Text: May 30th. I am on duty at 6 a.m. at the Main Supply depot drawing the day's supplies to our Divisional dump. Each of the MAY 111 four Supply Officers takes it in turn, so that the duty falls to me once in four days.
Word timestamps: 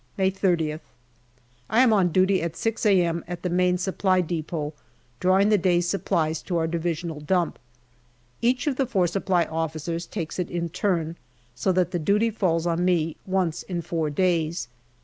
May 0.17 0.31
30th. 0.31 0.79
I 1.69 1.81
am 1.81 1.93
on 1.93 2.07
duty 2.11 2.41
at 2.41 2.55
6 2.55 2.87
a.m. 2.87 3.23
at 3.27 3.43
the 3.43 3.51
Main 3.51 3.77
Supply 3.77 4.19
depot 4.19 4.73
drawing 5.19 5.49
the 5.49 5.59
day's 5.59 5.87
supplies 5.87 6.41
to 6.41 6.57
our 6.57 6.65
Divisional 6.65 7.19
dump. 7.19 7.59
Each 8.41 8.65
of 8.65 8.77
the 8.77 8.85
MAY 8.85 8.89
111 8.91 8.93
four 8.93 9.05
Supply 9.05 9.45
Officers 9.45 10.07
takes 10.07 10.39
it 10.39 10.49
in 10.49 10.69
turn, 10.69 11.17
so 11.53 11.71
that 11.73 11.91
the 11.91 11.99
duty 11.99 12.31
falls 12.31 12.63
to 12.63 12.77
me 12.77 13.15
once 13.27 13.61
in 13.61 13.83
four 13.83 14.09
days. 14.09 14.69